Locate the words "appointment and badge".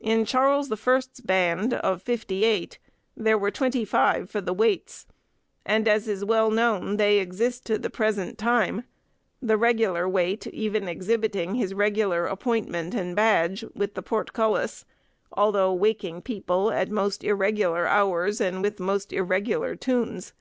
12.26-13.64